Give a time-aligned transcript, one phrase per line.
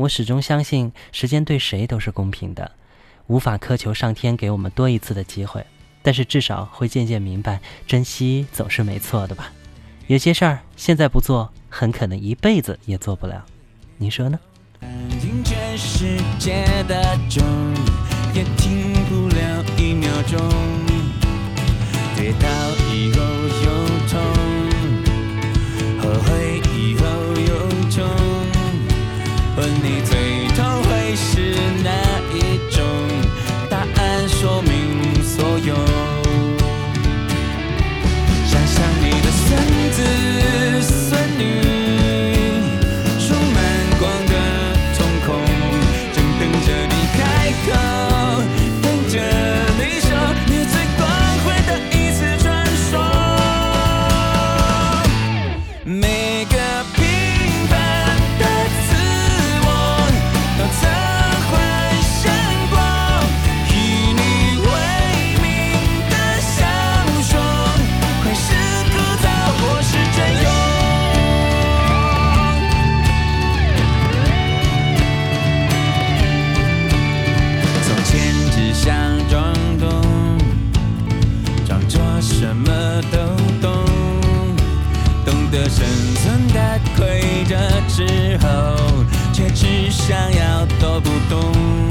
[0.00, 2.72] 我始终相信，时间对谁都是公平的，
[3.26, 5.64] 无法苛求上天给我们多一次的机会，
[6.00, 9.52] 但是至少会渐渐明白，珍惜总是没错的吧。
[10.06, 13.44] 有些事儿现在不做，很可能一辈子也做不了。
[13.98, 14.40] 你说呢？
[15.44, 17.44] 全世界的钟，
[18.34, 20.89] 也停不了一秒钟。
[29.60, 31.52] 问你最痛会是
[31.84, 32.09] 哪？
[85.60, 87.54] 可生存的亏着
[87.86, 91.89] 之后，却只想要躲不动。